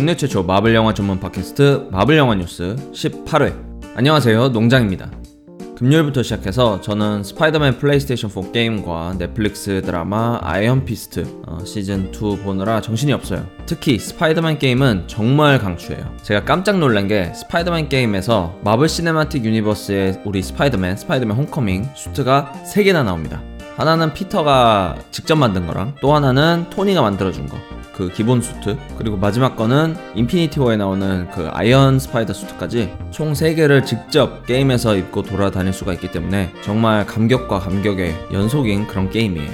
국내 0.00 0.16
최초 0.16 0.42
마블 0.42 0.74
영화 0.74 0.94
전문 0.94 1.20
팟캐스트 1.20 1.88
마블 1.90 2.16
영화 2.16 2.34
뉴스 2.34 2.74
18회. 2.94 3.54
안녕하세요. 3.96 4.48
농장입니다. 4.48 5.10
금요일부터 5.76 6.22
시작해서 6.22 6.80
저는 6.80 7.22
스파이더맨 7.22 7.76
플레이스테이션 7.76 8.30
4 8.30 8.50
게임과 8.50 9.16
넷플릭스 9.18 9.82
드라마 9.82 10.38
아이언 10.40 10.86
피스트 10.86 11.42
어, 11.46 11.58
시즌 11.66 12.10
2 12.14 12.38
보느라 12.42 12.80
정신이 12.80 13.12
없어요. 13.12 13.46
특히 13.66 13.98
스파이더맨 13.98 14.58
게임은 14.58 15.04
정말 15.06 15.58
강추해요. 15.58 16.16
제가 16.22 16.46
깜짝 16.46 16.78
놀란 16.78 17.06
게 17.06 17.34
스파이더맨 17.34 17.90
게임에서 17.90 18.58
마블 18.64 18.88
시네마틱 18.88 19.44
유니버스의 19.44 20.22
우리 20.24 20.42
스파이더맨, 20.42 20.96
스파이더맨 20.96 21.36
홈커밍 21.36 21.90
수트가 21.94 22.54
3개나 22.64 23.04
나옵니다. 23.04 23.42
하나는 23.80 24.12
피터가 24.12 24.96
직접 25.10 25.36
만든 25.36 25.66
거랑 25.66 25.94
또 26.02 26.14
하나는 26.14 26.66
토니가 26.68 27.00
만들어준 27.00 27.48
거. 27.48 27.56
그 27.94 28.10
기본 28.12 28.42
수트 28.42 28.76
그리고 28.98 29.16
마지막 29.16 29.56
거는 29.56 29.96
인피니티 30.14 30.60
워에 30.60 30.76
나오는 30.76 31.30
그 31.30 31.48
아이언 31.50 31.98
스파이더 31.98 32.34
수트까지 32.34 32.92
총 33.10 33.32
3개를 33.32 33.86
직접 33.86 34.44
게임에서 34.44 34.96
입고 34.96 35.22
돌아다닐 35.22 35.72
수가 35.72 35.94
있기 35.94 36.10
때문에 36.10 36.52
정말 36.60 37.06
감격과 37.06 37.58
감격의 37.58 38.28
연속인 38.34 38.86
그런 38.86 39.08
게임이에요. 39.08 39.50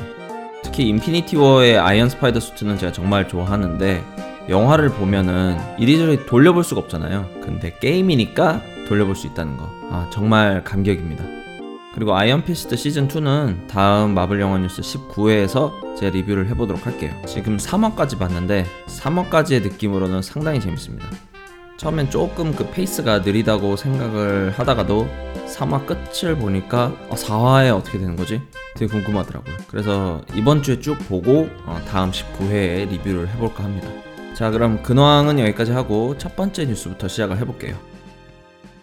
특히 0.65 0.89
인피니티 0.89 1.37
워의 1.37 1.79
아이언 1.79 2.09
스파이더 2.09 2.41
수트는 2.41 2.79
제가 2.79 2.91
정말 2.91 3.29
좋아하는데 3.29 4.05
영화를 4.49 4.89
보면은 4.89 5.57
이리저리 5.79 6.27
돌려볼 6.27 6.65
수가 6.65 6.81
없잖아요. 6.81 7.29
근데 7.43 7.77
게임이니까 7.79 8.61
돌려볼 8.89 9.15
수 9.15 9.29
있다는 9.29 9.57
거. 9.57 9.71
아, 9.93 10.09
정말 10.13 10.65
감격입니다. 10.65 11.46
그리고 11.97 12.15
아이언 12.15 12.45
피스트 12.45 12.77
시즌 12.77 13.09
2는 13.09 13.69
다음 13.69 14.13
마블 14.13 14.39
영화 14.39 14.59
뉴스 14.59 14.83
19회에서 14.83 15.97
제 15.97 16.11
리뷰를 16.11 16.47
해보도록 16.51 16.85
할게요. 16.85 17.11
지금 17.27 17.57
3화까지 17.57 18.19
봤는데 18.19 18.67
3화까지의 18.87 19.63
느낌으로는 19.63 20.21
상당히 20.21 20.61
재밌습니다. 20.61 21.09
처음엔 21.79 22.11
조금 22.11 22.55
그 22.55 22.69
페이스가 22.71 23.21
느리다고 23.21 23.77
생각을 23.77 24.51
하다가도 24.51 25.09
3화 25.47 25.87
끝을 25.87 26.37
보니까 26.37 26.93
어, 27.09 27.15
4화에 27.15 27.75
어떻게 27.75 27.99
되는 27.99 28.15
거지? 28.15 28.43
되게 28.77 28.93
궁금하더라고요. 28.93 29.57
그래서 29.67 30.21
이번 30.35 30.63
주에 30.63 30.79
쭉 30.81 30.99
보고 31.09 31.49
어, 31.65 31.81
다음 31.89 32.11
19회에 32.11 32.91
리뷰를 32.91 33.27
해볼까 33.29 33.65
합니다. 33.65 33.89
자, 34.35 34.51
그럼 34.51 34.83
근황은 34.83 35.39
여기까지 35.39 35.73
하고 35.73 36.15
첫 36.19 36.37
번째 36.37 36.67
뉴스부터 36.67 37.09
시작을 37.09 37.39
해볼게요. 37.39 37.75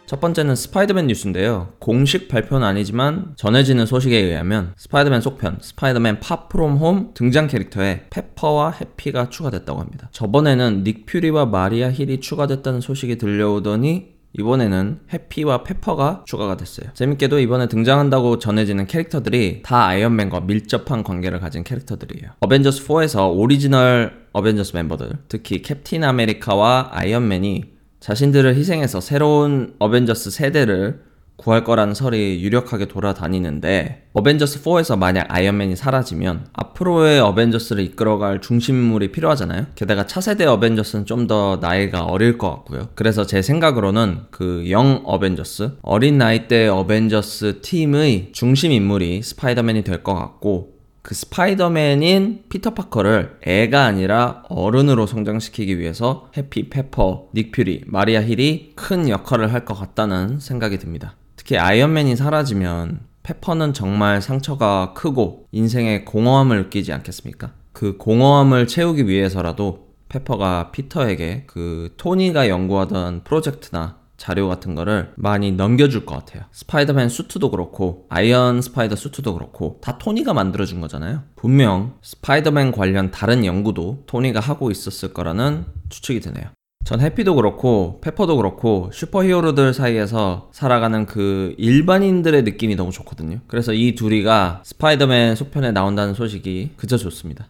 첫 0.06 0.20
번째는 0.20 0.56
스파이더맨 0.56 1.08
뉴스인데요. 1.08 1.70
공식 1.80 2.28
발표는 2.28 2.68
아니지만 2.68 3.34
전해지는 3.38 3.86
소식에 3.86 4.18
의하면 4.18 4.74
스파이더맨 4.76 5.22
속편 5.22 5.60
스파이더맨 5.62 6.20
파 6.20 6.34
프롬 6.34 6.76
홈 6.78 7.14
등장 7.14 7.48
캐릭터에 7.48 8.06
페퍼와 8.10 8.72
해피가 8.72 9.30
추가됐다고 9.30 9.80
합니다. 9.80 10.10
저번에는 10.12 10.84
닉 10.84 11.06
퓨리와 11.06 11.46
마리아 11.46 11.90
힐이 11.90 12.20
추가됐다는 12.20 12.82
소식이 12.82 13.18
들려오더니 13.18 14.14
이번에는 14.38 15.00
해피와 15.14 15.64
페퍼가 15.64 16.24
추가가 16.26 16.58
됐어요. 16.58 16.88
재밌게도 16.94 17.40
이번에 17.40 17.68
등장한다고 17.68 18.40
전해지는 18.40 18.88
캐릭터들이 18.88 19.62
다 19.64 19.86
아이언맨과 19.86 20.42
밀접한 20.42 21.04
관계를 21.04 21.40
가진 21.40 21.64
캐릭터들이에요. 21.64 22.32
어벤져스 22.40 22.86
4에서 22.88 23.32
오리지널 23.36 24.28
어벤져스 24.34 24.76
멤버들, 24.76 25.12
특히 25.30 25.62
캡틴 25.62 26.04
아메리카와 26.04 26.90
아이언맨이 26.92 27.74
자신들을 28.08 28.56
희생해서 28.58 29.00
새로운 29.00 29.76
어벤져스 29.80 30.30
세대를 30.30 31.00
구할 31.38 31.64
거라는 31.64 31.94
설이 31.94 32.44
유력하게 32.44 32.88
돌아다니는데 32.90 34.10
어벤져스 34.12 34.62
4에서 34.62 34.98
만약 35.00 35.26
아이언맨이 35.30 35.76
사라지면 35.78 36.48
앞으로의 36.52 37.22
어벤져스를 37.22 37.82
이끌어갈 37.84 38.42
중심 38.42 38.80
인물이 38.80 39.12
필요하잖아요. 39.14 39.68
게다가 39.76 40.06
차세대 40.06 40.46
어벤져스는 40.46 41.06
좀 41.06 41.28
더 41.28 41.60
나이가 41.62 42.04
어릴 42.04 42.38
것 42.38 42.50
같고요. 42.50 42.90
그래서 42.96 43.26
제 43.26 43.42
생각으로는 43.42 44.24
그 44.32 44.66
영 44.70 45.02
어벤져스 45.06 45.78
어린 45.82 46.18
나이대 46.18 46.68
어벤져스 46.68 47.62
팀의 47.62 48.32
중심 48.34 48.74
인물이 48.74 49.24
스파이더맨이 49.24 49.84
될 49.86 50.04
것 50.04 50.14
같고 50.14 50.73
그 51.04 51.14
스파이더맨인 51.16 52.46
피터 52.48 52.74
파커를 52.74 53.40
애가 53.46 53.84
아니라 53.84 54.44
어른으로 54.48 55.06
성장시키기 55.06 55.78
위해서 55.78 56.30
해피 56.38 56.70
페퍼, 56.70 57.28
닉 57.36 57.52
퓨리, 57.52 57.84
마리아 57.88 58.22
힐이 58.24 58.72
큰 58.76 59.10
역할을 59.10 59.52
할 59.52 59.66
것 59.66 59.74
같다는 59.76 60.40
생각이 60.40 60.78
듭니다. 60.78 61.16
특히 61.36 61.58
아이언맨이 61.58 62.16
사라지면 62.16 63.02
페퍼는 63.24 63.74
정말 63.74 64.22
상처가 64.22 64.94
크고 64.94 65.48
인생의 65.52 66.06
공허함을 66.06 66.64
느끼지 66.64 66.94
않겠습니까? 66.94 67.52
그 67.74 67.98
공허함을 67.98 68.68
채우기 68.68 69.08
위해서라도 69.08 69.90
페퍼가 70.08 70.72
피터에게 70.72 71.44
그 71.48 71.94
토니가 71.98 72.48
연구하던 72.48 73.24
프로젝트나 73.26 73.98
자료 74.24 74.48
같은 74.48 74.74
거를 74.74 75.12
많이 75.18 75.52
넘겨줄 75.52 76.06
것 76.06 76.16
같아요. 76.16 76.46
스파이더맨 76.54 77.10
수트도 77.10 77.52
그렇고, 77.52 78.06
아이언 78.08 78.62
스파이더 78.62 78.96
수트도 78.96 79.34
그렇고, 79.34 79.80
다 79.82 79.98
토니가 79.98 80.34
만들어준 80.34 80.80
거잖아요. 80.80 81.24
분명 81.36 81.96
스파이더맨 82.02 82.72
관련 82.72 83.12
다른 83.12 83.44
연구도 83.44 84.04
토니가 84.06 84.40
하고 84.40 84.72
있었을 84.72 85.12
거라는 85.14 85.66
추측이 85.90 86.22
드네요. 86.22 86.46
전 86.86 87.02
해피도 87.02 87.36
그렇고, 87.36 88.00
페퍼도 88.00 88.38
그렇고, 88.38 88.90
슈퍼 88.94 89.26
히어로들 89.26 89.74
사이에서 89.74 90.52
살아가는 90.54 91.06
그 91.06 91.54
일반인들의 91.58 92.44
느낌이 92.44 92.78
너무 92.78 92.92
좋거든요. 92.92 93.42
그래서 93.48 93.74
이 93.74 93.94
둘이가 93.94 94.62
스파이더맨 94.64 95.36
속편에 95.36 95.74
나온다는 95.74 96.14
소식이 96.14 96.76
그저 96.78 96.96
좋습니다. 96.96 97.48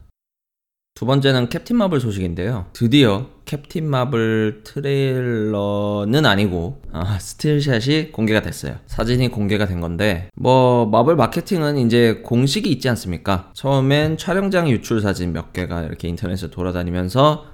두 0.96 1.08
번째는 1.08 1.50
캡틴 1.50 1.78
마블 1.78 2.00
소식인데요. 2.00 2.68
드디어 2.72 3.28
캡틴 3.46 3.90
마블 3.90 4.62
트레일러는 4.64 6.26
아니고 6.26 6.82
아, 6.92 7.18
스틸샷이 7.20 8.12
공개가 8.12 8.42
됐어요. 8.42 8.76
사진이 8.86 9.30
공개가 9.30 9.66
된 9.66 9.82
건데 9.82 10.30
뭐 10.36 10.86
마블 10.86 11.16
마케팅은 11.16 11.78
이제 11.80 12.22
공식이 12.24 12.70
있지 12.72 12.90
않습니까? 12.90 13.52
처음엔 13.54 14.18
촬영장 14.18 14.70
유출 14.70 15.02
사진 15.02 15.34
몇 15.34 15.52
개가 15.52 15.82
이렇게 15.84 16.08
인터넷에 16.08 16.52
돌아다니면서 16.52 17.46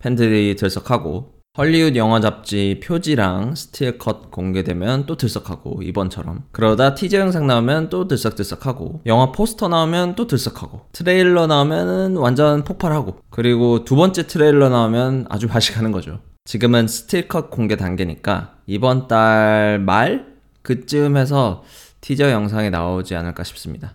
팬들이 0.00 0.56
들썩하고 0.56 1.37
헐리우드 1.58 1.98
영화 1.98 2.20
잡지 2.20 2.80
표지랑 2.84 3.56
스틸 3.56 3.98
컷 3.98 4.30
공개되면 4.30 5.06
또 5.06 5.16
들썩하고 5.16 5.82
이번처럼. 5.82 6.44
그러다 6.52 6.94
티저 6.94 7.18
영상 7.18 7.48
나오면 7.48 7.88
또 7.88 8.06
들썩들썩하고 8.06 9.00
영화 9.06 9.32
포스터 9.32 9.66
나오면 9.66 10.14
또 10.14 10.28
들썩하고 10.28 10.82
트레일러 10.92 11.48
나오면은 11.48 12.16
완전 12.16 12.62
폭발하고 12.62 13.16
그리고 13.30 13.84
두 13.84 13.96
번째 13.96 14.28
트레일러 14.28 14.68
나오면 14.68 15.26
아주 15.28 15.48
가는 15.48 15.90
거죠. 15.90 16.20
지금은 16.44 16.86
스틸 16.86 17.26
컷 17.26 17.50
공개 17.50 17.76
단계니까 17.76 18.54
이번 18.66 19.08
달 19.08 19.80
말 19.84 20.26
그쯤 20.62 21.16
해서 21.16 21.64
티저 22.00 22.30
영상이 22.30 22.70
나오지 22.70 23.16
않을까 23.16 23.42
싶습니다 23.42 23.94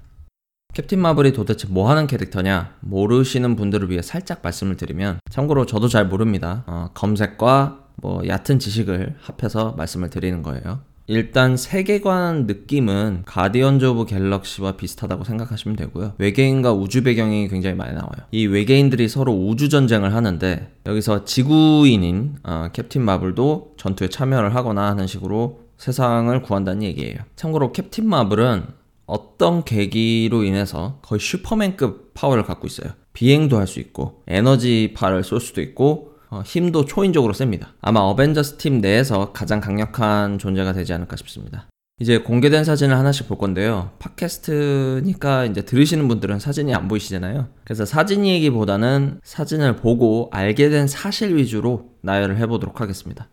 캡틴 0.74 1.00
마블이 1.02 1.34
도대체 1.34 1.68
뭐 1.70 1.90
하는 1.90 2.08
캐릭터냐 2.08 2.74
모르시는 2.80 3.56
분들을 3.56 3.92
위해 3.92 4.02
살짝 4.02 4.40
말씀을 4.42 4.76
드리면 4.76 5.20
참고로 5.30 5.68
저도 5.68 5.88
잘 5.88 6.08
모릅니다. 6.08 6.64
어, 6.66 6.90
검색과 6.96 7.80
뭐 7.98 8.28
얕은 8.28 8.58
지식을 8.58 9.16
합해서 9.22 9.74
말씀을 9.78 10.10
드리는 10.10 10.42
거예요. 10.42 10.82
일단 11.06 11.58
세계관 11.58 12.48
느낌은 12.48 13.24
가디언즈 13.26 13.86
오브 13.86 14.06
갤럭시와 14.06 14.78
비슷하다고 14.78 15.26
생각하시면 15.26 15.76
되고요. 15.76 16.14
외계인과 16.18 16.74
우주 16.74 17.04
배경이 17.04 17.50
굉장히 17.50 17.76
많이 17.76 17.94
나와요. 17.94 18.26
이 18.32 18.48
외계인들이 18.48 19.10
서로 19.10 19.34
우주 19.34 19.70
전쟁을 19.70 20.16
하는데 20.16 20.72
여기서 20.88 21.26
지구인인 21.26 22.38
어, 22.44 22.70
캡틴 22.74 23.04
마블도 23.04 23.76
전투에 23.78 24.08
참여를 24.08 24.56
하거나 24.56 24.88
하는 24.88 25.06
식으로 25.06 25.60
세상을 25.78 26.42
구한다는 26.42 26.82
얘기예요. 26.82 27.18
참고로 27.36 27.74
캡틴 27.74 28.08
마블은 28.08 28.64
어떤 29.06 29.64
계기로 29.64 30.44
인해서 30.44 31.00
거의 31.02 31.20
슈퍼맨급 31.20 32.14
파워를 32.14 32.44
갖고 32.44 32.68
있어요. 32.68 32.94
비행도 33.14 33.58
할 33.58 33.68
수 33.68 33.80
있고 33.80 34.24
에너지파를 34.28 35.24
쏠 35.24 35.40
수도 35.40 35.62
있고 35.62 36.14
어, 36.30 36.42
힘도 36.46 36.86
초인적으로 36.86 37.34
셉니다. 37.34 37.74
아마 37.82 38.00
어벤져스 38.00 38.58
팀 38.58 38.82
내에서 38.82 39.32
가장 39.34 39.60
강력한 39.60 40.40
존재가 40.40 40.74
되지 40.74 40.94
않을까 40.94 41.16
싶습니다. 41.18 41.68
이제 42.00 42.18
공개된 42.18 42.64
사진을 42.64 42.98
하나씩 42.98 43.28
볼 43.28 43.38
건데요. 43.38 43.92
팟캐스트니까 44.00 45.46
이제 45.46 45.62
들으시는 45.62 46.08
분들은 46.08 46.40
사진이 46.40 46.74
안 46.74 46.88
보이시잖아요. 46.88 47.50
그래서 47.64 47.86
사진 47.86 48.26
얘기보다는 48.26 49.20
사진을 49.24 49.76
보고 49.76 50.30
알게 50.32 50.70
된 50.70 50.88
사실 50.88 51.36
위주로 51.36 51.92
나열을 52.02 52.38
해보도록 52.38 52.82
하겠습니다. 52.82 53.30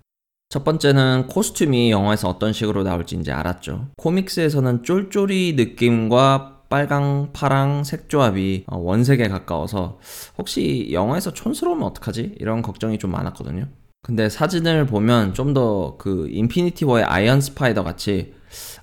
첫 0.52 0.64
번째는 0.64 1.28
코스튬이 1.28 1.92
영화에서 1.92 2.28
어떤 2.28 2.52
식으로 2.52 2.82
나올지 2.82 3.14
이제 3.16 3.30
알았죠. 3.30 3.86
코믹스에서는 3.96 4.82
쫄쫄이 4.82 5.52
느낌과 5.52 6.62
빨강, 6.68 7.30
파랑 7.32 7.84
색 7.84 8.08
조합이 8.08 8.64
어, 8.66 8.76
원색에 8.78 9.28
가까워서 9.28 10.00
혹시 10.38 10.88
영화에서 10.90 11.32
촌스러우면 11.32 11.84
어떡하지? 11.86 12.34
이런 12.40 12.62
걱정이 12.62 12.98
좀 12.98 13.12
많았거든요. 13.12 13.66
근데 14.02 14.28
사진을 14.28 14.86
보면 14.86 15.34
좀 15.34 15.54
더 15.54 15.96
그 15.98 16.26
인피니티 16.30 16.84
워의 16.84 17.04
아이언 17.04 17.40
스파이더 17.40 17.84
같이 17.84 18.34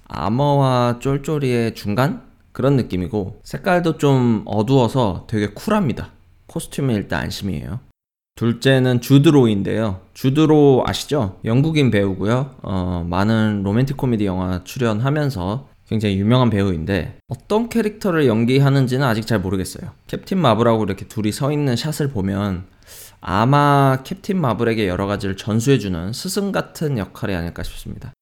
아머와 0.07 0.99
쫄쫄이의 1.01 1.75
중간? 1.75 2.25
그런 2.53 2.77
느낌이고 2.77 3.41
색깔도 3.43 3.97
좀 3.97 4.43
어두워서 4.45 5.25
되게 5.29 5.47
쿨합니다. 5.47 6.11
코스튬은 6.47 6.95
일단 6.95 7.23
안심이에요. 7.23 7.79
둘째는 8.37 9.01
주드로인데요. 9.01 9.99
주드로 10.13 10.83
아시죠? 10.85 11.39
영국인 11.43 11.89
배우고요. 11.89 12.55
어, 12.61 13.05
많은 13.09 13.63
로맨틱 13.63 13.97
코미디 13.97 14.27
영화 14.27 14.63
출연하면서 14.63 15.67
굉장히 15.87 16.19
유명한 16.19 16.51
배우인데 16.51 17.15
어떤 17.27 17.67
캐릭터를 17.67 18.27
연기하는지는 18.27 19.05
아직 19.05 19.25
잘 19.25 19.39
모르겠어요. 19.39 19.89
캡틴 20.05 20.37
마블하고 20.37 20.83
이렇게 20.83 21.07
둘이 21.07 21.31
서 21.31 21.51
있는 21.51 21.75
샷을 21.75 22.09
보면 22.09 22.65
아마 23.21 24.03
캡틴 24.03 24.39
마블에게 24.39 24.87
여러 24.87 25.07
가지를 25.07 25.35
전수해주는 25.35 26.13
스승 26.13 26.51
같은 26.51 26.99
역할이 26.99 27.33
아닐까 27.33 27.63
싶습니다. 27.63 28.13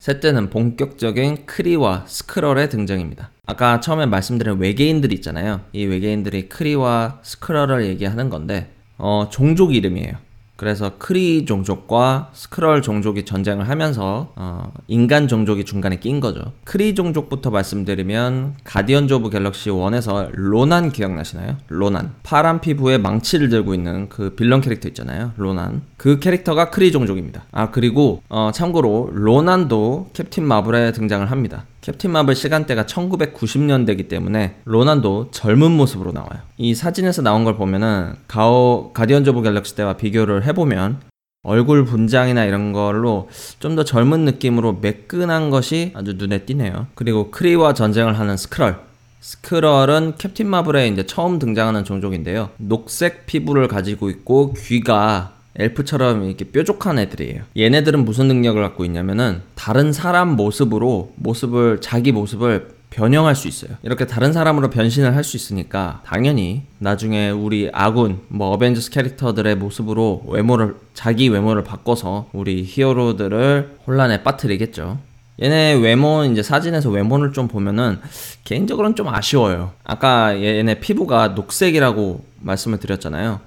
셋째는 0.00 0.50
본격적인 0.50 1.46
크리와 1.46 2.04
스크럴의 2.06 2.68
등장입니다. 2.68 3.30
아까 3.46 3.80
처음에 3.80 4.04
말씀드린 4.04 4.58
외계인들 4.58 5.10
있잖아요. 5.14 5.62
이 5.72 5.86
외계인들이 5.86 6.50
크리와 6.50 7.20
스크럴을 7.22 7.86
얘기하는 7.86 8.28
건데, 8.28 8.74
어, 8.98 9.28
종족 9.30 9.74
이름이에요. 9.74 10.28
그래서 10.58 10.90
크리 10.98 11.44
종족과 11.44 12.30
스크럴 12.32 12.82
종족이 12.82 13.24
전쟁을 13.24 13.68
하면서 13.68 14.32
어, 14.34 14.72
인간 14.88 15.28
종족이 15.28 15.64
중간에 15.64 16.00
낀 16.00 16.18
거죠. 16.18 16.50
크리 16.64 16.96
종족부터 16.96 17.50
말씀드리면 17.50 18.56
가디언즈 18.64 19.14
오브 19.14 19.30
갤럭시 19.30 19.70
1에서 19.70 20.30
로난 20.32 20.90
기억나시나요? 20.90 21.58
로난. 21.68 22.12
파란 22.24 22.60
피부에 22.60 22.98
망치를 22.98 23.50
들고 23.50 23.72
있는 23.72 24.08
그 24.08 24.34
빌런 24.34 24.60
캐릭터 24.60 24.88
있잖아요. 24.88 25.30
로난. 25.36 25.82
그 25.96 26.18
캐릭터가 26.18 26.70
크리 26.70 26.90
종족입니다. 26.90 27.44
아 27.52 27.70
그리고 27.70 28.24
어, 28.28 28.50
참고로 28.52 29.10
로난도 29.12 30.10
캡틴 30.12 30.44
마블에 30.44 30.90
등장을 30.90 31.30
합니다. 31.30 31.66
캡틴 31.88 32.10
마블 32.10 32.34
시간대가 32.34 32.84
1990년대이기 32.84 34.10
때문에 34.10 34.56
로난도 34.66 35.30
젊은 35.30 35.70
모습으로 35.70 36.12
나와요. 36.12 36.40
이 36.58 36.74
사진에서 36.74 37.22
나온 37.22 37.44
걸 37.44 37.56
보면은 37.56 38.12
가오 38.26 38.92
가디언즈 38.92 39.30
오브 39.30 39.40
갤럭시 39.40 39.74
때와 39.74 39.94
비교를 39.94 40.44
해보면 40.44 41.00
얼굴 41.44 41.86
분장이나 41.86 42.44
이런 42.44 42.74
걸로 42.74 43.30
좀 43.58 43.74
더 43.74 43.84
젊은 43.84 44.26
느낌으로 44.26 44.74
매끈한 44.82 45.48
것이 45.48 45.92
아주 45.94 46.12
눈에 46.18 46.40
띄네요. 46.40 46.88
그리고 46.94 47.30
크리와 47.30 47.72
전쟁을 47.72 48.18
하는 48.18 48.36
스크럴. 48.36 48.80
스크럴은 49.20 50.16
캡틴 50.18 50.46
마블에 50.46 50.88
이제 50.88 51.06
처음 51.06 51.38
등장하는 51.38 51.84
종족인데요. 51.84 52.50
녹색 52.58 53.24
피부를 53.24 53.66
가지고 53.66 54.10
있고 54.10 54.52
귀가 54.52 55.37
엘프처럼 55.56 56.24
이렇게 56.24 56.44
뾰족한 56.44 56.98
애들이에요. 56.98 57.42
얘네들은 57.56 58.04
무슨 58.04 58.28
능력을 58.28 58.60
갖고 58.62 58.84
있냐면은 58.84 59.42
다른 59.54 59.92
사람 59.92 60.36
모습으로 60.36 61.12
모습을 61.16 61.80
자기 61.80 62.12
모습을 62.12 62.76
변형할 62.90 63.34
수 63.34 63.48
있어요. 63.48 63.72
이렇게 63.82 64.06
다른 64.06 64.32
사람으로 64.32 64.70
변신을 64.70 65.14
할 65.14 65.22
수 65.22 65.36
있으니까 65.36 66.00
당연히 66.06 66.62
나중에 66.78 67.28
우리 67.30 67.68
아군 67.74 68.20
뭐 68.28 68.48
어벤져스 68.52 68.90
캐릭터들의 68.90 69.56
모습으로 69.56 70.24
외모를 70.26 70.76
자기 70.94 71.28
외모를 71.28 71.64
바꿔서 71.64 72.30
우리 72.32 72.64
히어로들을 72.66 73.76
혼란에 73.86 74.22
빠뜨리겠죠. 74.22 74.98
얘네 75.40 75.74
외모 75.74 76.24
이제 76.24 76.42
사진에서 76.42 76.88
외모를 76.90 77.32
좀 77.32 77.46
보면은 77.46 77.98
개인적으로는 78.44 78.96
좀 78.96 79.08
아쉬워요. 79.08 79.72
아까 79.84 80.34
얘네 80.40 80.80
피부가 80.80 81.28
녹색이라고 81.28 82.24
말씀을 82.40 82.78
드렸잖아요. 82.80 83.40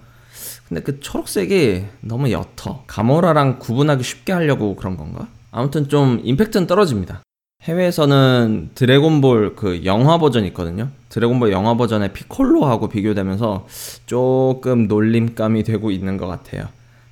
근데 0.72 0.84
그 0.84 1.02
초록색이 1.02 1.84
너무 2.00 2.32
옅어. 2.32 2.86
가모라랑 2.88 3.60
구분하기 3.60 4.06
쉽게 4.06 4.32
하려고 4.32 4.78
그런 4.78 4.96
건가? 4.96 5.28
아무튼 5.52 5.90
좀 5.90 6.22
임팩트는 6.24 6.66
떨어집니다. 6.66 7.24
해외에서는 7.64 8.70
드래곤볼 8.74 9.58
그 9.58 9.84
영화 9.84 10.18
버전 10.18 10.46
있거든요. 10.46 10.88
드래곤볼 11.10 11.52
영화 11.52 11.76
버전의 11.76 12.14
피콜로하고 12.14 12.88
비교되면서 12.88 13.68
조금 14.06 14.88
놀림감이 14.88 15.64
되고 15.64 15.92
있는 15.92 16.16
것 16.16 16.28
같아요. 16.28 16.70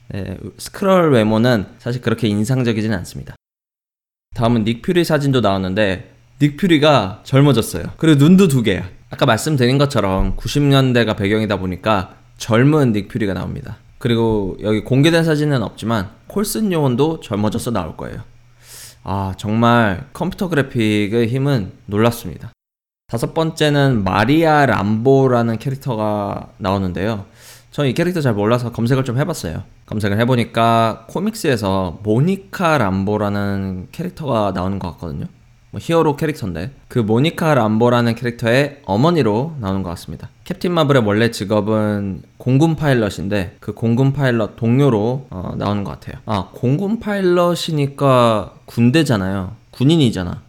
네, 0.07 0.37
스크롤 0.57 1.11
외모는 1.11 1.65
사실 1.79 2.01
그렇게 2.01 2.29
인상적이진 2.29 2.93
않습니다. 2.93 3.35
다음은 4.35 4.63
닉 4.63 4.81
퓨리 4.81 5.03
사진도 5.03 5.41
나왔는데 5.41 6.13
닉 6.41 6.55
퓨리가 6.55 7.23
젊어졌어요. 7.25 7.83
그리고 7.97 8.23
눈도 8.23 8.47
두 8.47 8.63
개야. 8.63 8.87
아까 9.09 9.25
말씀드린 9.25 9.77
것처럼 9.77 10.37
90년대가 10.37 11.17
배경이다 11.17 11.57
보니까 11.57 12.18
젊은 12.39 12.93
닉 12.93 13.09
퓨리가 13.09 13.33
나옵니다. 13.33 13.77
그리고 13.99 14.57
여기 14.63 14.83
공개된 14.83 15.23
사진은 15.23 15.61
없지만 15.61 16.09
콜슨 16.27 16.71
요원도 16.71 17.19
젊어져서 17.19 17.71
나올 17.71 17.95
거예요. 17.95 18.21
아, 19.03 19.33
정말 19.37 20.07
컴퓨터 20.13 20.49
그래픽의 20.49 21.27
힘은 21.27 21.73
놀랍습니다. 21.85 22.51
다섯 23.07 23.33
번째는 23.33 24.03
마리아 24.03 24.65
람보라는 24.65 25.57
캐릭터가 25.57 26.49
나오는데요. 26.57 27.25
저는 27.71 27.89
이 27.89 27.93
캐릭터 27.93 28.21
잘 28.21 28.33
몰라서 28.33 28.71
검색을 28.71 29.03
좀 29.03 29.17
해봤어요. 29.17 29.63
검색을 29.87 30.19
해보니까 30.19 31.05
코믹스에서 31.09 31.99
모니카 32.03 32.77
람보라는 32.77 33.89
캐릭터가 33.91 34.51
나오는 34.53 34.79
것 34.79 34.91
같거든요. 34.91 35.25
뭐 35.71 35.79
히어로 35.81 36.15
캐릭터인데 36.15 36.71
그 36.87 36.99
모니카 36.99 37.53
람보라는 37.53 38.15
캐릭터의 38.15 38.81
어머니로 38.85 39.55
나오는 39.59 39.83
것 39.83 39.89
같습니다. 39.89 40.29
캡틴 40.49 40.71
마블의 40.71 41.03
원래 41.05 41.29
직업은 41.29 42.23
공군 42.37 42.75
파일럿인데 42.75 43.57
그 43.59 43.75
공군 43.75 44.13
파일럿 44.13 44.55
동료로 44.55 45.27
어, 45.29 45.53
나오는 45.55 45.83
것 45.83 45.91
같아요. 45.91 46.19
아 46.25 46.49
공군 46.51 46.99
파일럿이니까 46.99 48.55
군대잖아요. 48.65 49.55
군인이잖아. 49.69 50.41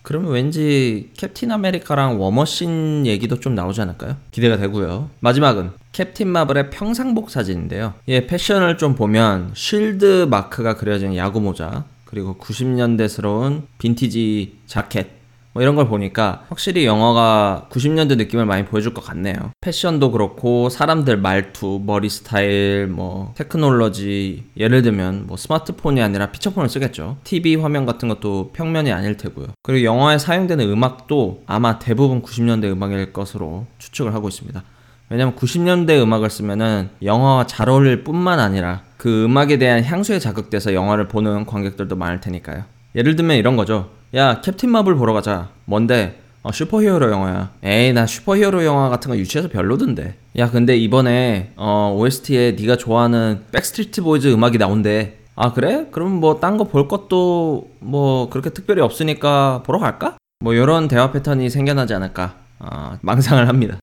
그러면 0.00 0.32
왠지 0.32 1.10
캡틴 1.18 1.52
아메리카랑 1.52 2.18
워머신 2.18 3.06
얘기도 3.06 3.38
좀 3.38 3.54
나오지 3.54 3.82
않을까요? 3.82 4.16
기대가 4.30 4.56
되고요. 4.56 5.10
마지막은 5.20 5.72
캡틴 5.92 6.28
마블의 6.28 6.70
평상복 6.70 7.28
사진인데요. 7.28 7.92
얘 8.08 8.26
패션을 8.26 8.78
좀 8.78 8.94
보면 8.94 9.50
쉴드 9.52 10.26
마크가 10.30 10.76
그려진 10.76 11.14
야구 11.16 11.42
모자, 11.42 11.84
그리고 12.06 12.36
90년대스러운 12.40 13.64
빈티지 13.76 14.60
자켓 14.66 15.23
뭐 15.54 15.62
이런 15.62 15.76
걸 15.76 15.86
보니까 15.86 16.44
확실히 16.48 16.84
영화가 16.84 17.68
90년대 17.70 18.16
느낌을 18.16 18.44
많이 18.44 18.64
보여줄 18.64 18.92
것 18.92 19.04
같네요. 19.04 19.34
패션도 19.60 20.10
그렇고 20.10 20.68
사람들 20.68 21.16
말투, 21.16 21.80
머리 21.84 22.10
스타일, 22.10 22.88
뭐 22.88 23.32
테크놀로지 23.36 24.44
예를 24.56 24.82
들면 24.82 25.28
뭐 25.28 25.36
스마트폰이 25.36 26.02
아니라 26.02 26.32
피처폰을 26.32 26.68
쓰겠죠. 26.68 27.18
TV 27.22 27.54
화면 27.54 27.86
같은 27.86 28.08
것도 28.08 28.50
평면이 28.52 28.92
아닐 28.92 29.16
테고요. 29.16 29.46
그리고 29.62 29.84
영화에 29.84 30.18
사용되는 30.18 30.68
음악도 30.68 31.44
아마 31.46 31.78
대부분 31.78 32.20
90년대 32.20 32.64
음악일 32.64 33.12
것으로 33.12 33.66
추측을 33.78 34.12
하고 34.12 34.28
있습니다. 34.28 34.60
왜냐면 35.08 35.36
90년대 35.36 36.02
음악을 36.02 36.30
쓰면은 36.30 36.88
영화와 37.00 37.46
잘 37.46 37.68
어울릴 37.68 38.02
뿐만 38.02 38.40
아니라 38.40 38.82
그 38.96 39.26
음악에 39.26 39.58
대한 39.58 39.84
향수에 39.84 40.18
자극돼서 40.18 40.74
영화를 40.74 41.06
보는 41.06 41.46
관객들도 41.46 41.94
많을 41.94 42.20
테니까요. 42.20 42.64
예를 42.96 43.14
들면 43.14 43.36
이런 43.36 43.56
거죠. 43.56 43.90
야, 44.14 44.40
캡틴 44.40 44.70
마블 44.70 44.94
보러 44.96 45.12
가자. 45.12 45.48
뭔데? 45.64 46.20
어, 46.42 46.52
슈퍼히어로 46.52 47.10
영화야. 47.10 47.50
에이, 47.64 47.92
나 47.92 48.06
슈퍼히어로 48.06 48.64
영화 48.64 48.88
같은 48.88 49.10
거 49.10 49.16
유치해서 49.16 49.48
별로던데. 49.48 50.16
야, 50.36 50.50
근데 50.50 50.76
이번에 50.76 51.52
어, 51.56 51.94
OST에 51.98 52.52
네가 52.52 52.76
좋아하는 52.76 53.44
백스트리트 53.50 54.02
보이즈 54.02 54.32
음악이 54.32 54.58
나온대. 54.58 55.18
아, 55.36 55.52
그래? 55.52 55.86
그럼 55.90 56.20
뭐 56.20 56.38
딴 56.38 56.58
거 56.58 56.64
볼 56.64 56.86
것도 56.86 57.70
뭐 57.80 58.28
그렇게 58.30 58.50
특별히 58.50 58.82
없으니까 58.82 59.62
보러 59.64 59.78
갈까? 59.80 60.16
뭐 60.40 60.52
이런 60.54 60.86
대화 60.86 61.10
패턴이 61.10 61.48
생겨나지 61.50 61.94
않을까 61.94 62.34
어, 62.60 62.98
망상을 63.00 63.48
합니다. 63.48 63.78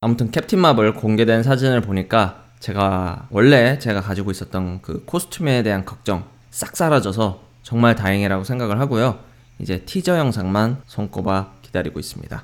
아무튼 0.00 0.30
캡틴 0.30 0.58
마블 0.58 0.94
공개된 0.94 1.42
사진을 1.42 1.82
보니까 1.82 2.44
제가 2.58 3.28
원래 3.30 3.78
제가 3.78 4.00
가지고 4.00 4.30
있었던 4.30 4.80
그 4.82 5.04
코스튬에 5.04 5.62
대한 5.62 5.84
걱정 5.84 6.24
싹 6.50 6.74
사라져서 6.76 7.40
정말 7.62 7.94
다행이라고 7.94 8.42
생각을 8.44 8.80
하고요. 8.80 9.18
이제 9.58 9.80
티저 9.84 10.18
영상만 10.18 10.78
손꼽아 10.86 11.52
기다리고 11.62 11.98
있습니다. 11.98 12.42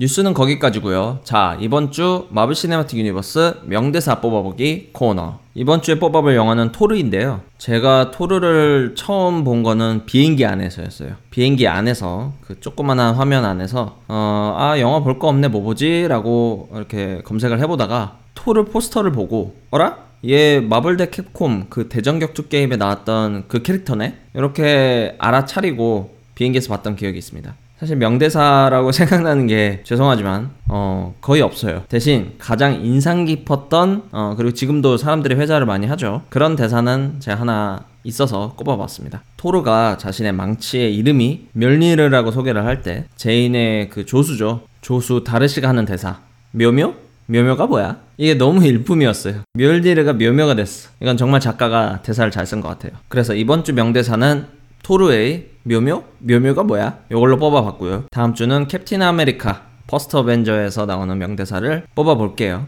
뉴스는 0.00 0.32
거기까지고요. 0.32 1.20
자, 1.24 1.56
이번 1.60 1.90
주 1.90 2.28
마블 2.30 2.54
시네마틱 2.54 3.00
유니버스 3.00 3.62
명대사 3.64 4.20
뽑아보기 4.20 4.90
코너. 4.92 5.40
이번 5.54 5.82
주에 5.82 5.98
뽑아볼 5.98 6.36
영화는 6.36 6.70
토르인데요. 6.70 7.40
제가 7.58 8.12
토르를 8.12 8.94
처음 8.96 9.42
본 9.42 9.64
거는 9.64 10.06
비행기 10.06 10.46
안에서였어요. 10.46 11.16
비행기 11.30 11.66
안에서 11.66 12.32
그 12.42 12.60
조그만한 12.60 13.16
화면 13.16 13.44
안에서 13.44 13.98
어, 14.06 14.54
아 14.56 14.78
영화 14.78 15.00
볼 15.00 15.18
거 15.18 15.26
없네 15.26 15.48
뭐 15.48 15.62
보지라고 15.62 16.68
이렇게 16.76 17.20
검색을 17.24 17.58
해보다가 17.58 18.18
토르 18.36 18.66
포스터를 18.66 19.10
보고 19.10 19.56
어라? 19.72 19.98
얘 20.28 20.60
마블 20.60 20.96
대 20.96 21.10
캡콤 21.10 21.66
그 21.70 21.88
대전 21.88 22.20
격투 22.20 22.46
게임에 22.48 22.76
나왔던 22.76 23.46
그 23.48 23.62
캐릭터네? 23.62 24.16
이렇게 24.34 25.16
알아차리고 25.18 26.17
비행기에서 26.38 26.68
봤던 26.68 26.94
기억이 26.94 27.18
있습니다. 27.18 27.52
사실 27.80 27.96
명대사라고 27.96 28.90
생각나는 28.92 29.46
게 29.48 29.80
죄송하지만 29.84 30.50
어 30.68 31.14
거의 31.20 31.42
없어요. 31.42 31.82
대신 31.88 32.32
가장 32.38 32.84
인상 32.84 33.24
깊었던 33.24 34.04
어 34.12 34.34
그리고 34.36 34.52
지금도 34.54 34.96
사람들이 34.96 35.34
회자를 35.34 35.66
많이 35.66 35.86
하죠. 35.88 36.22
그런 36.28 36.54
대사는 36.56 37.16
제가 37.18 37.40
하나 37.40 37.84
있어서 38.04 38.54
꼽아봤습니다. 38.56 39.22
토르가 39.36 39.98
자신의 39.98 40.32
망치의 40.32 40.94
이름이 40.96 41.48
멸니르라고 41.52 42.30
소개를 42.30 42.64
할 42.64 42.82
때 42.82 43.04
제인의 43.16 43.90
그 43.90 44.06
조수죠. 44.06 44.62
조수 44.80 45.24
다르시가 45.24 45.68
하는 45.68 45.84
대사 45.84 46.20
묘묘 46.52 46.94
묘묘가 47.26 47.66
뭐야? 47.66 47.98
이게 48.16 48.34
너무 48.34 48.64
일품이었어요. 48.64 49.42
묠니르가 49.54 50.14
묘묘가 50.14 50.54
됐어. 50.54 50.88
이건 51.00 51.16
정말 51.16 51.40
작가가 51.40 52.00
대사를 52.02 52.30
잘 52.30 52.44
쓴 52.46 52.60
것 52.60 52.68
같아요. 52.68 52.92
그래서 53.08 53.34
이번 53.34 53.64
주 53.64 53.74
명대사는 53.74 54.46
토르의 54.82 55.44
묘묘? 55.68 56.02
묘묘가 56.20 56.62
뭐야? 56.62 57.00
이걸로 57.10 57.36
뽑아봤고요. 57.36 58.04
다음 58.10 58.34
주는 58.34 58.66
캡틴 58.66 59.02
아메리카 59.02 59.66
퍼스트 59.86 60.16
어벤져에서 60.16 60.86
나오는 60.86 61.16
명대사를 61.18 61.86
뽑아볼게요. 61.94 62.66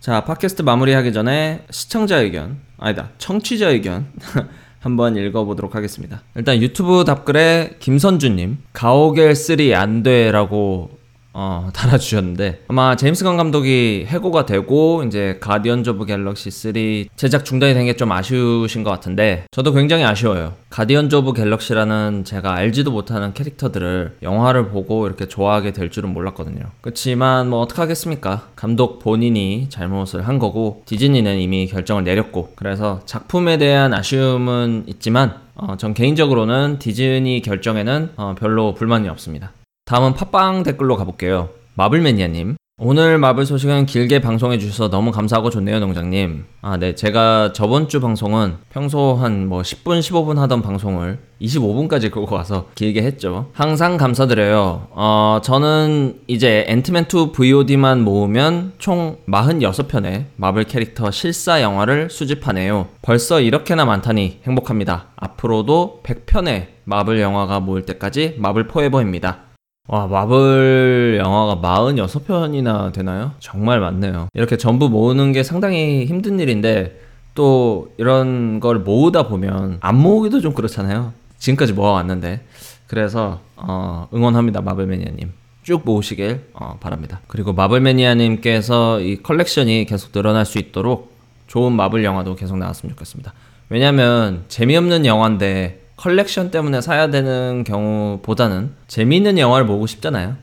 자, 0.00 0.24
팟캐스트 0.24 0.62
마무리하기 0.62 1.12
전에 1.12 1.64
시청자 1.70 2.18
의견, 2.18 2.58
아니다, 2.78 3.10
청취자 3.18 3.70
의견 3.70 4.06
한번 4.80 5.16
읽어보도록 5.16 5.74
하겠습니다. 5.74 6.22
일단 6.34 6.60
유튜브 6.60 7.04
답글에 7.04 7.76
김선주님, 7.78 8.58
가오갤 8.72 9.34
3 9.34 9.56
안 9.74 10.02
돼라고 10.02 10.90
어, 11.36 11.68
달아주셨는데 11.74 12.62
아마 12.68 12.94
제임스 12.96 13.24
건 13.24 13.36
감독이 13.36 14.04
해고가 14.08 14.46
되고 14.46 15.02
이제 15.02 15.36
가디언즈 15.40 15.90
오브 15.90 16.06
갤럭시 16.06 16.50
3 16.50 16.72
제작 17.16 17.44
중단이 17.44 17.74
된 17.74 17.84
게 17.86 17.94
좀 17.96 18.10
아쉬우신 18.12 18.82
것 18.84 18.90
같은데 18.90 19.44
저도 19.50 19.72
굉장히 19.72 20.04
아쉬워요. 20.04 20.54
가디언즈 20.70 21.14
오브 21.16 21.32
갤럭시라는 21.34 22.24
제가 22.24 22.54
알지도 22.54 22.90
못하는 22.92 23.34
캐릭터들을 23.34 24.16
영화를 24.22 24.68
보고 24.68 25.06
이렇게 25.06 25.26
좋아하게 25.28 25.72
될 25.72 25.90
줄은 25.90 26.12
몰랐거든요. 26.12 26.62
그렇지만 26.80 27.50
뭐 27.50 27.60
어떡하겠습니까? 27.60 28.48
감독 28.56 29.00
본인이 29.00 29.66
잘못을 29.70 30.26
한 30.26 30.38
거고 30.38 30.82
디즈니는 30.86 31.38
이미 31.40 31.66
결정을 31.66 32.04
내렸고 32.04 32.52
그래서 32.54 33.00
작품에 33.06 33.58
대한 33.58 33.92
아쉬움은 33.92 34.84
있지만 34.86 35.34
어, 35.56 35.76
전 35.76 35.94
개인적으로는 35.94 36.78
디즈니 36.78 37.42
결정에는 37.42 38.10
어, 38.16 38.34
별로 38.38 38.74
불만이 38.74 39.08
없습니다. 39.08 39.52
다음은 39.84 40.14
팟빵 40.14 40.62
댓글로 40.62 40.96
가볼게요. 40.96 41.50
마블매니아님. 41.74 42.56
오늘 42.78 43.18
마블 43.18 43.46
소식은 43.46 43.86
길게 43.86 44.20
방송해 44.20 44.58
주셔서 44.58 44.88
너무 44.90 45.12
감사하고 45.12 45.50
좋네요, 45.50 45.78
농장님. 45.78 46.44
아, 46.62 46.76
네. 46.76 46.94
제가 46.96 47.52
저번 47.52 47.88
주 47.88 48.00
방송은 48.00 48.56
평소 48.70 49.14
한 49.14 49.46
뭐 49.46 49.60
10분, 49.62 50.00
15분 50.00 50.38
하던 50.38 50.62
방송을 50.62 51.18
25분까지 51.40 52.10
끌고 52.10 52.34
와서 52.34 52.66
길게 52.74 53.02
했죠. 53.02 53.50
항상 53.52 53.96
감사드려요. 53.96 54.88
어, 54.90 55.40
저는 55.44 56.20
이제 56.26 56.64
앤트맨2 56.68 57.32
VOD만 57.32 58.00
모으면 58.02 58.72
총 58.78 59.18
46편의 59.28 60.24
마블 60.36 60.64
캐릭터 60.64 61.10
실사 61.10 61.60
영화를 61.62 62.08
수집하네요. 62.10 62.88
벌써 63.02 63.40
이렇게나 63.40 63.84
많다니 63.84 64.40
행복합니다. 64.46 65.08
앞으로도 65.16 66.00
100편의 66.02 66.68
마블 66.84 67.20
영화가 67.20 67.60
모일 67.60 67.84
때까지 67.86 68.34
마블 68.38 68.66
포에버입니다. 68.66 69.43
와, 69.86 70.06
마블 70.06 71.18
영화가 71.22 71.56
46편이나 71.56 72.90
되나요? 72.94 73.32
정말 73.38 73.80
많네요. 73.80 74.28
이렇게 74.32 74.56
전부 74.56 74.88
모으는 74.88 75.32
게 75.32 75.42
상당히 75.42 76.06
힘든 76.06 76.40
일인데, 76.40 76.98
또 77.34 77.92
이런 77.98 78.60
걸 78.60 78.78
모으다 78.78 79.28
보면 79.28 79.78
안 79.80 79.96
모으기도 80.00 80.40
좀 80.40 80.54
그렇잖아요. 80.54 81.12
지금까지 81.36 81.74
모아왔는데. 81.74 82.40
그래서, 82.86 83.40
어, 83.56 84.08
응원합니다, 84.14 84.62
마블 84.62 84.86
매니아님. 84.86 85.32
쭉 85.64 85.82
모으시길 85.84 86.48
어, 86.54 86.78
바랍니다. 86.80 87.20
그리고 87.26 87.52
마블 87.52 87.80
매니아님께서 87.80 89.00
이 89.00 89.22
컬렉션이 89.22 89.86
계속 89.86 90.12
늘어날 90.12 90.46
수 90.46 90.58
있도록 90.58 91.14
좋은 91.46 91.72
마블 91.72 92.04
영화도 92.04 92.36
계속 92.36 92.56
나왔으면 92.58 92.92
좋겠습니다. 92.92 93.32
왜냐면 93.70 94.44
재미없는 94.48 95.06
영화인데 95.06 95.83
컬렉션 95.96 96.50
때문에 96.50 96.80
사야 96.80 97.08
되는 97.10 97.64
경우보다는 97.64 98.72
재미있는 98.88 99.38
영화를 99.38 99.66
보고 99.66 99.86
싶잖아요. 99.86 100.36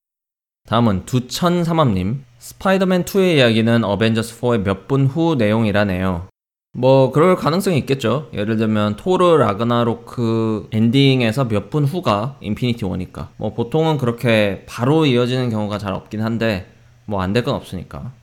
다음은 0.67 1.05
두천삼합님. 1.05 2.23
스파이더맨 2.39 3.05
2의 3.05 3.35
이야기는 3.37 3.83
어벤져스 3.83 4.39
4의 4.39 4.63
몇 4.63 4.87
분 4.87 5.05
후 5.07 5.35
내용이라네요. 5.35 6.27
뭐, 6.73 7.11
그럴 7.11 7.35
가능성이 7.35 7.77
있겠죠. 7.79 8.29
예를 8.33 8.55
들면, 8.55 8.95
토르 8.95 9.35
라그나로크 9.37 10.69
엔딩에서 10.71 11.45
몇 11.49 11.69
분 11.69 11.83
후가 11.83 12.37
인피니티 12.39 12.85
워니까. 12.85 13.29
뭐, 13.35 13.53
보통은 13.53 13.97
그렇게 13.97 14.63
바로 14.67 15.05
이어지는 15.05 15.49
경우가 15.49 15.77
잘 15.77 15.93
없긴 15.93 16.21
한데, 16.21 16.71
뭐, 17.05 17.21
안 17.21 17.33
될 17.33 17.43
건 17.43 17.55
없으니까. 17.55 18.13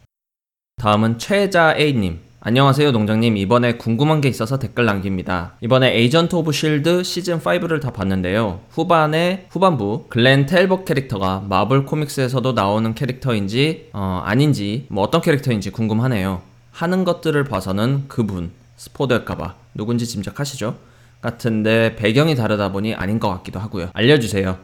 다음은 0.76 1.18
최자 1.18 1.76
A님. 1.76 2.20
안녕하세요 2.48 2.92
농장님. 2.92 3.36
이번에 3.36 3.74
궁금한 3.74 4.22
게 4.22 4.30
있어서 4.30 4.58
댓글 4.58 4.86
남깁니다. 4.86 5.58
이번에 5.60 5.94
에이전트 5.94 6.34
오브 6.34 6.52
실드 6.52 7.02
시즌5를 7.02 7.78
다 7.78 7.92
봤는데요. 7.92 8.60
후반에 8.70 9.48
후반부 9.50 10.06
글렌 10.08 10.46
텔벗 10.46 10.84
캐릭터가 10.84 11.44
마블 11.46 11.84
코믹스에서도 11.84 12.52
나오는 12.52 12.94
캐릭터인지 12.94 13.90
어, 13.92 14.22
아닌지 14.24 14.86
뭐 14.88 15.04
어떤 15.04 15.20
캐릭터인지 15.20 15.68
궁금하네요. 15.68 16.40
하는 16.70 17.04
것들을 17.04 17.44
봐서는 17.44 18.04
그분 18.08 18.52
스포될까봐. 18.76 19.54
누군지 19.74 20.06
짐작하시죠? 20.06 20.74
같은데 21.20 21.96
배경이 21.96 22.34
다르다 22.34 22.72
보니 22.72 22.94
아닌 22.94 23.20
것 23.20 23.28
같기도 23.28 23.60
하고요. 23.60 23.90
알려주세요. 23.92 24.56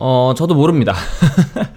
어 0.00 0.32
저도 0.34 0.54
모릅니다 0.54 0.94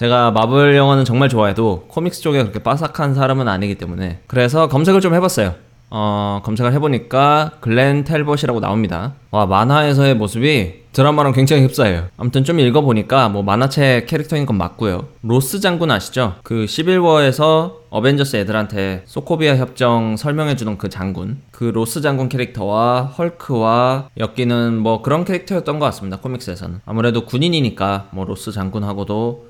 제가 0.00 0.30
마블 0.30 0.76
영화는 0.76 1.04
정말 1.04 1.28
좋아해도 1.28 1.84
코믹스 1.88 2.22
쪽에 2.22 2.38
그렇게 2.38 2.58
빠삭한 2.58 3.12
사람은 3.14 3.48
아니기 3.48 3.74
때문에 3.74 4.20
그래서 4.28 4.66
검색을 4.66 5.02
좀 5.02 5.12
해봤어요. 5.12 5.56
어, 5.90 6.40
검색을 6.42 6.72
해보니까 6.72 7.52
글렌 7.60 8.04
텔벗이라고 8.04 8.60
나옵니다. 8.60 9.12
와, 9.30 9.44
만화에서의 9.44 10.14
모습이 10.14 10.84
드라마랑 10.92 11.32
굉장히 11.32 11.64
흡사해요. 11.64 12.06
아무튼 12.16 12.44
좀 12.44 12.60
읽어보니까 12.60 13.28
뭐 13.28 13.42
만화책 13.42 14.06
캐릭터인 14.06 14.46
건 14.46 14.56
맞고요. 14.56 15.06
로스 15.20 15.60
장군 15.60 15.90
아시죠? 15.90 16.36
그 16.44 16.64
11워에서 16.64 17.74
어벤져스 17.90 18.36
애들한테 18.36 19.02
소코비아 19.04 19.56
협정 19.56 20.16
설명해주던 20.16 20.78
그 20.78 20.88
장군. 20.88 21.42
그 21.50 21.64
로스 21.64 22.00
장군 22.00 22.30
캐릭터와 22.30 23.02
헐크와 23.02 24.08
엮이는 24.16 24.78
뭐 24.78 25.02
그런 25.02 25.26
캐릭터였던 25.26 25.78
것 25.78 25.84
같습니다. 25.86 26.16
코믹스에서는. 26.18 26.80
아무래도 26.86 27.26
군인이니까 27.26 28.08
뭐 28.12 28.24
로스 28.24 28.52
장군하고도 28.52 29.49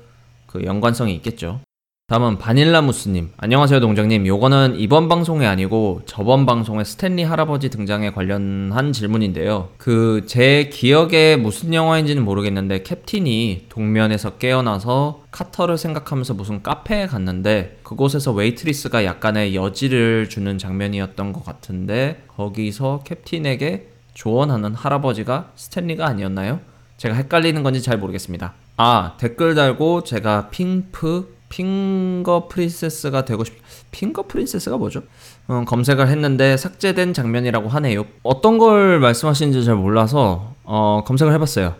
그 0.51 0.63
연관성이 0.65 1.15
있겠죠. 1.15 1.61
다음은 2.07 2.39
바닐라무스님. 2.39 3.29
안녕하세요, 3.37 3.79
농장님. 3.79 4.27
요거는 4.27 4.75
이번 4.77 5.07
방송이 5.07 5.45
아니고 5.45 6.01
저번 6.05 6.45
방송에 6.45 6.83
스탠리 6.83 7.23
할아버지 7.23 7.69
등장에 7.69 8.11
관련한 8.11 8.91
질문인데요. 8.91 9.69
그, 9.77 10.25
제 10.25 10.67
기억에 10.73 11.37
무슨 11.37 11.73
영화인지는 11.73 12.25
모르겠는데, 12.25 12.83
캡틴이 12.83 13.67
동면에서 13.69 14.31
깨어나서 14.31 15.23
카터를 15.31 15.77
생각하면서 15.77 16.33
무슨 16.33 16.61
카페에 16.61 17.07
갔는데, 17.07 17.79
그곳에서 17.83 18.33
웨이트리스가 18.33 19.05
약간의 19.05 19.55
여지를 19.55 20.27
주는 20.27 20.57
장면이었던 20.57 21.31
것 21.31 21.45
같은데, 21.45 22.23
거기서 22.27 23.03
캡틴에게 23.05 23.87
조언하는 24.15 24.75
할아버지가 24.75 25.53
스탠리가 25.55 26.07
아니었나요? 26.07 26.59
제가 26.97 27.15
헷갈리는 27.15 27.63
건지 27.63 27.81
잘 27.81 27.97
모르겠습니다. 27.97 28.53
아, 28.83 29.13
댓글 29.19 29.53
달고 29.53 30.03
제가 30.03 30.49
핑프 30.49 31.37
finger 31.49 32.47
princess가 32.47 33.25
되고 33.25 33.43
싶 33.43 33.53
finger 33.91 34.23
princess가 34.23 34.77
뭐죠? 34.77 35.03
음, 35.51 35.65
검색을 35.65 36.07
했는데 36.07 36.57
삭제된 36.57 37.13
장면이라고 37.13 37.69
하네요. 37.69 38.05
어떤 38.23 38.57
걸 38.57 38.99
말씀하시는지 38.99 39.65
잘 39.65 39.75
몰라서 39.75 40.55
어, 40.63 41.03
검색을 41.05 41.31
해봤어요. 41.31 41.75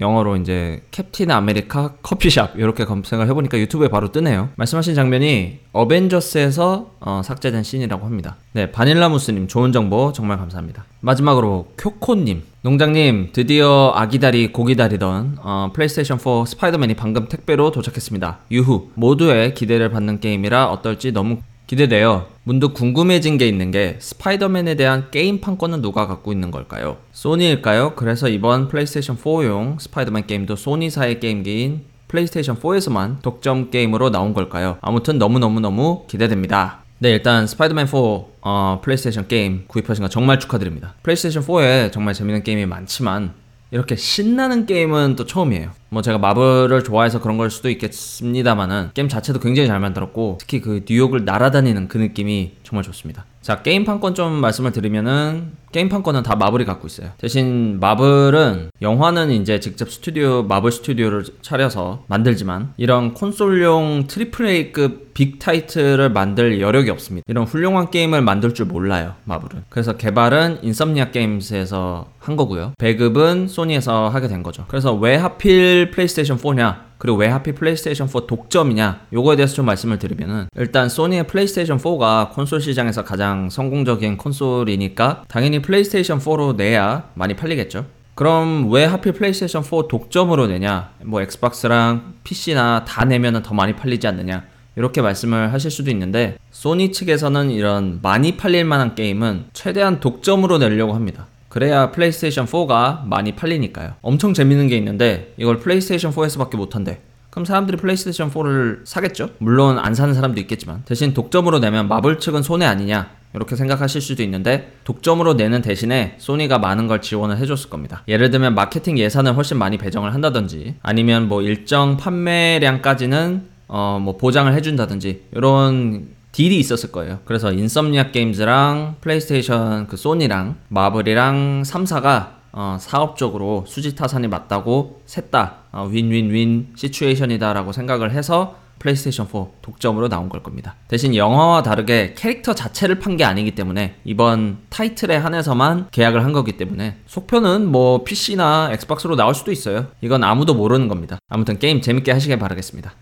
영어로 0.00 0.36
이제 0.36 0.82
Captain 0.90 1.30
America 1.30 1.94
coffee 2.02 2.36
shop 2.36 2.58
이렇게 2.58 2.84
검색을 2.84 3.28
해보니까 3.28 3.58
유튜브에 3.58 3.88
바로 3.88 4.12
뜨네요. 4.12 4.50
말씀하신 4.56 4.94
장면이 4.94 5.60
어벤져스에서 5.72 6.90
어, 7.00 7.22
삭제된 7.24 7.62
씬이라고 7.62 8.04
합니다. 8.06 8.36
네, 8.52 8.70
바닐라무스님 8.70 9.48
좋은 9.48 9.72
정보 9.72 10.12
정말 10.12 10.38
감사합니다. 10.38 10.84
마지막으로 11.00 11.68
쿄코님 11.76 12.42
농장님 12.62 13.30
드디어 13.32 13.92
아기다리 13.94 14.52
고기다리던 14.52 15.38
어, 15.40 15.70
플레이스테이션 15.74 16.18
4 16.18 16.46
스파이더맨이 16.46 16.94
방금 16.94 17.28
택배로 17.28 17.70
도착했습니다. 17.70 18.38
유후 18.52 18.90
모두의 18.94 19.54
기대를 19.54 19.90
받는 19.90 20.20
게임이라 20.20 20.70
어떨지 20.70 21.12
너무 21.12 21.38
기대돼요. 21.66 22.26
문득 22.42 22.74
궁금해진 22.74 23.38
게 23.38 23.48
있는 23.48 23.70
게 23.70 23.96
스파이더맨에 23.98 24.74
대한 24.74 25.10
게임 25.10 25.40
판권은 25.40 25.80
누가 25.80 26.06
갖고 26.06 26.32
있는 26.32 26.50
걸까요? 26.50 26.98
소니일까요? 27.12 27.94
그래서 27.96 28.28
이번 28.28 28.68
플레이스테이션 28.68 29.16
4용 29.16 29.80
스파이더맨 29.80 30.26
게임도 30.26 30.56
소니사의 30.56 31.20
게임기인 31.20 31.82
플레이스테이션 32.08 32.60
4에서만 32.60 33.22
독점 33.22 33.70
게임으로 33.70 34.10
나온 34.10 34.34
걸까요? 34.34 34.76
아무튼 34.82 35.18
너무너무너무 35.18 36.04
기대됩니다. 36.06 36.80
네, 36.98 37.10
일단 37.10 37.46
스파이더맨 37.46 37.86
4 37.86 37.98
어, 38.42 38.80
플레이스테이션 38.82 39.26
게임 39.26 39.64
구입하신 39.66 40.02
거 40.02 40.08
정말 40.08 40.38
축하드립니다. 40.38 40.94
플레이스테이션 41.02 41.42
4에 41.42 41.92
정말 41.92 42.12
재밌는 42.12 42.44
게임이 42.44 42.66
많지만 42.66 43.32
이렇게 43.74 43.96
신나는 43.96 44.66
게임은 44.66 45.16
또 45.16 45.26
처음이에요. 45.26 45.72
뭐 45.88 46.00
제가 46.00 46.16
마블을 46.18 46.84
좋아해서 46.84 47.20
그런 47.20 47.36
걸 47.36 47.50
수도 47.50 47.68
있겠습니다만은 47.70 48.90
게임 48.94 49.08
자체도 49.08 49.40
굉장히 49.40 49.66
잘 49.66 49.80
만들었고 49.80 50.38
특히 50.40 50.60
그 50.60 50.84
뉴욕을 50.88 51.24
날아다니는 51.24 51.88
그 51.88 51.98
느낌이 51.98 52.52
정말 52.62 52.84
좋습니다. 52.84 53.26
자 53.44 53.60
게임 53.60 53.84
판권 53.84 54.14
좀 54.14 54.32
말씀을 54.32 54.72
드리면은 54.72 55.52
게임 55.70 55.90
판권은 55.90 56.22
다 56.22 56.34
마블이 56.34 56.64
갖고 56.64 56.86
있어요. 56.86 57.10
대신 57.18 57.78
마블은 57.78 58.70
영화는 58.80 59.32
이제 59.32 59.60
직접 59.60 59.90
스튜디오 59.90 60.42
마블 60.44 60.72
스튜디오를 60.72 61.24
차려서 61.42 62.04
만들지만 62.06 62.72
이런 62.78 63.12
콘솔용 63.12 64.06
트리플 64.06 64.46
A급 64.46 65.12
빅 65.12 65.38
타이틀을 65.38 66.08
만들 66.08 66.58
여력이 66.58 66.88
없습니다. 66.88 67.26
이런 67.28 67.44
훌륭한 67.44 67.90
게임을 67.90 68.22
만들 68.22 68.54
줄 68.54 68.64
몰라요 68.64 69.12
마블은. 69.24 69.64
그래서 69.68 69.98
개발은 69.98 70.60
Insomniac 70.62 71.10
Games에서 71.10 72.06
한 72.18 72.36
거고요. 72.36 72.72
배급은 72.78 73.48
소니에서 73.48 74.08
하게 74.08 74.28
된 74.28 74.42
거죠. 74.42 74.64
그래서 74.68 74.94
왜 74.94 75.16
하필 75.16 75.90
플레이스테이션 75.90 76.38
4냐? 76.38 76.93
그리고 77.04 77.18
왜 77.18 77.28
하필 77.28 77.54
플레이스테이션 77.54 78.08
4 78.08 78.20
독점이냐? 78.26 79.08
요거에 79.12 79.36
대해서 79.36 79.54
좀 79.54 79.66
말씀을 79.66 79.98
드리면은 79.98 80.46
일단 80.56 80.88
소니의 80.88 81.26
플레이스테이션 81.26 81.76
4가 81.76 82.30
콘솔 82.32 82.62
시장에서 82.62 83.04
가장 83.04 83.50
성공적인 83.50 84.16
콘솔이니까 84.16 85.24
당연히 85.28 85.60
플레이스테이션 85.60 86.18
4로 86.18 86.56
내야 86.56 87.10
많이 87.12 87.36
팔리겠죠. 87.36 87.84
그럼 88.14 88.72
왜 88.72 88.86
하필 88.86 89.12
플레이스테이션 89.12 89.62
4 89.62 89.70
독점으로 89.86 90.46
내냐? 90.46 90.92
뭐 91.04 91.20
엑스박스랑 91.20 92.14
PC나 92.24 92.86
다 92.86 93.04
내면은 93.04 93.42
더 93.42 93.52
많이 93.52 93.76
팔리지 93.76 94.06
않느냐? 94.06 94.44
이렇게 94.76 95.02
말씀을 95.02 95.52
하실 95.52 95.70
수도 95.70 95.90
있는데 95.90 96.38
소니 96.52 96.92
측에서는 96.92 97.50
이런 97.50 97.98
많이 98.00 98.38
팔릴 98.38 98.64
만한 98.64 98.94
게임은 98.94 99.48
최대한 99.52 100.00
독점으로 100.00 100.56
내려고 100.56 100.94
합니다. 100.94 101.26
그래야 101.54 101.92
플레이스테이션 101.92 102.46
4가 102.46 103.06
많이 103.06 103.36
팔리니까요. 103.36 103.92
엄청 104.02 104.34
재밌는 104.34 104.66
게 104.66 104.76
있는데 104.76 105.34
이걸 105.36 105.60
플레이스테이션 105.60 106.10
4에서밖에 106.10 106.56
못한대. 106.56 106.98
그럼 107.30 107.44
사람들이 107.44 107.76
플레이스테이션 107.76 108.32
4를 108.32 108.80
사겠죠? 108.84 109.30
물론 109.38 109.78
안 109.78 109.94
사는 109.94 110.12
사람도 110.12 110.40
있겠지만 110.40 110.82
대신 110.84 111.14
독점으로 111.14 111.60
내면 111.60 111.86
마블 111.86 112.18
측은 112.18 112.42
손해 112.42 112.66
아니냐 112.66 113.08
이렇게 113.34 113.54
생각하실 113.54 114.00
수도 114.00 114.24
있는데 114.24 114.72
독점으로 114.82 115.34
내는 115.34 115.62
대신에 115.62 116.16
소니가 116.18 116.58
많은 116.58 116.88
걸 116.88 117.00
지원을 117.00 117.38
해줬을 117.38 117.70
겁니다. 117.70 118.02
예를 118.08 118.32
들면 118.32 118.56
마케팅 118.56 118.98
예산을 118.98 119.36
훨씬 119.36 119.56
많이 119.56 119.78
배정을 119.78 120.12
한다든지 120.12 120.74
아니면 120.82 121.28
뭐 121.28 121.40
일정 121.40 121.96
판매량까지는 121.96 123.54
어 123.68 124.00
뭐 124.02 124.16
보장을 124.16 124.52
해준다든지 124.52 125.22
이런 125.32 126.08
딜이 126.34 126.58
있었을 126.58 126.90
거예요. 126.90 127.20
그래서 127.24 127.52
Insomniac 127.52 128.10
Games랑 128.10 128.96
플레이스테이션 129.00 129.86
그 129.86 129.96
소니랑 129.96 130.56
마블이랑 130.68 131.62
3사가 131.62 132.34
어, 132.52 132.76
사업적으로 132.80 133.64
수지 133.68 133.94
타산이 133.94 134.26
맞다고 134.28 135.00
셋다 135.06 135.54
어, 135.72 135.88
win-win-win 135.90 136.72
situation이다라고 136.76 137.70
생각을 137.72 138.10
해서 138.12 138.56
플레이스테이션 138.80 139.26
4 139.28 139.46
독점으로 139.62 140.08
나온 140.08 140.28
걸 140.28 140.42
겁니다. 140.42 140.74
대신 140.88 141.14
영화와 141.14 141.62
다르게 141.62 142.14
캐릭터 142.16 142.52
자체를 142.52 142.98
판 142.98 143.16
게 143.16 143.24
아니기 143.24 143.52
때문에 143.52 143.94
이번 144.04 144.58
타이틀에 144.70 145.16
한해서만 145.16 145.86
계약을 145.92 146.24
한 146.24 146.32
거기 146.32 146.56
때문에 146.56 146.96
속편은 147.06 147.66
뭐 147.70 148.02
PC나 148.02 148.70
엑스박스로 148.72 149.14
나올 149.14 149.34
수도 149.36 149.52
있어요. 149.52 149.86
이건 150.00 150.24
아무도 150.24 150.54
모르는 150.54 150.88
겁니다. 150.88 151.18
아무튼 151.28 151.60
게임 151.60 151.80
재밌게 151.80 152.10
하시길 152.10 152.38
바라겠습니다. 152.40 152.92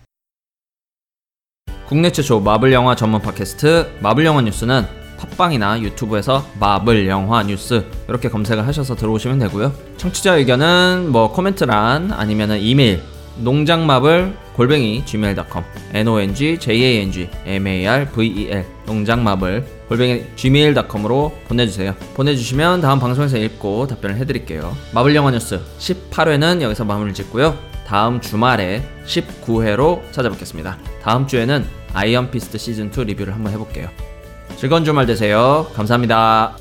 국내 1.93 2.11
최초 2.11 2.39
마블 2.39 2.73
영화 2.73 2.95
전문 2.95 3.21
팟캐스트 3.21 3.97
마블 3.99 4.25
영화 4.25 4.41
뉴스는 4.41 4.87
팟빵이나 5.19 5.79
유튜브에서 5.79 6.43
마블 6.59 7.07
영화 7.07 7.43
뉴스 7.43 7.85
이렇게 8.09 8.29
검색을 8.29 8.65
하셔서 8.65 8.95
들어오시면 8.95 9.37
되고요. 9.37 9.71
청취자 9.97 10.37
의견은 10.37 11.11
뭐 11.11 11.31
코멘트란 11.31 12.11
아니면은 12.11 12.59
이메일 12.59 13.03
농장마블 13.37 14.35
골뱅이 14.55 15.05
gmail.com 15.05 15.63
n 15.93 16.07
o 16.07 16.19
n 16.19 16.33
g 16.33 16.57
j 16.57 16.83
a 16.83 17.01
n 17.01 17.11
g 17.11 17.29
m 17.45 17.67
a 17.67 17.85
r 17.85 18.09
v 18.09 18.25
e 18.25 18.47
l 18.49 18.65
농장마블 18.87 19.63
골뱅이 19.87 20.23
gmail.com으로 20.35 21.31
보내주세요. 21.47 21.93
보내주시면 22.15 22.81
다음 22.81 22.97
방송에서 22.97 23.37
읽고 23.37 23.85
답변을 23.85 24.15
해드릴게요. 24.15 24.75
마블 24.95 25.13
영화 25.13 25.29
뉴스 25.29 25.61
18회는 25.77 26.63
여기서 26.63 26.85
마무리 26.85 27.13
짓고요. 27.13 27.55
다음 27.85 28.19
주말에 28.19 28.81
19회로 29.05 30.11
찾아뵙겠습니다. 30.11 30.79
다음 31.03 31.27
주에는 31.27 31.82
아이언 31.93 32.31
피스트 32.31 32.57
시즌2 32.57 33.05
리뷰를 33.05 33.33
한번 33.33 33.53
해볼게요. 33.53 33.89
즐거운 34.57 34.83
주말 34.83 35.05
되세요. 35.05 35.67
감사합니다. 35.75 36.57